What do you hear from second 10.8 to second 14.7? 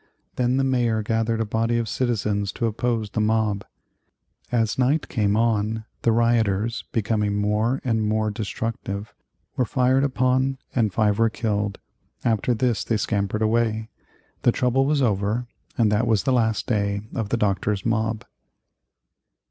five were killed. After this they scampered away, the